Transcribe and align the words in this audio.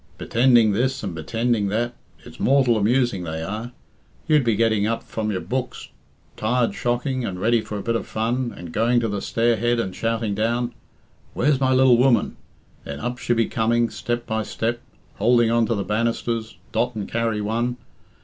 Bittending 0.17 0.73
this 0.73 1.03
and 1.03 1.15
bittending 1.15 1.69
that 1.69 1.93
it's 2.25 2.39
mortal 2.39 2.75
amusing 2.75 3.21
they 3.23 3.43
are. 3.43 3.71
You'd 4.27 4.43
be 4.43 4.55
getting 4.55 4.87
up 4.87 5.03
from 5.03 5.29
your 5.29 5.41
books, 5.41 5.89
tired 6.35 6.73
shocking, 6.73 7.23
and 7.23 7.39
ready 7.39 7.61
for 7.61 7.77
a 7.77 7.83
bit 7.83 7.95
of 7.95 8.07
fun, 8.07 8.51
and 8.57 8.71
going 8.71 8.99
to 9.01 9.07
the 9.07 9.21
stair 9.21 9.57
head 9.57 9.79
and 9.79 9.95
shouting 9.95 10.33
down, 10.33 10.73
'Where's 11.35 11.59
my 11.59 11.71
lil 11.71 11.97
woman?' 11.97 12.35
Then 12.83 12.99
up 12.99 13.19
she'd 13.19 13.37
be 13.37 13.45
coming, 13.45 13.91
step 13.91 14.25
by 14.25 14.41
step, 14.41 14.81
houlding 15.19 15.51
on 15.55 15.67
to 15.67 15.75
the 15.75 15.83
bannisters, 15.83 16.57
dot 16.71 16.95
and 16.95 17.07
carry 17.07 17.39
one. 17.39 17.77